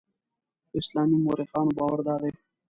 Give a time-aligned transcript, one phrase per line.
[0.69, 2.31] د اسلامي مورخانو باور دادی.